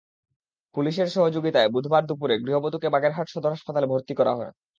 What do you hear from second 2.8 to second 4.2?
বাগেরহাট সদর হাসপাতালে ভর্তি